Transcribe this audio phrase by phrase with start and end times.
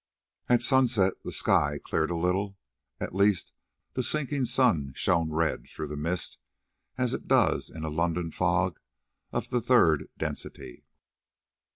[0.49, 3.53] At sunset the sky cleared a little—at least
[3.93, 6.39] the sinking sun showed red through the mist
[6.97, 8.79] as it does in a London fog
[9.31, 10.85] of the third density.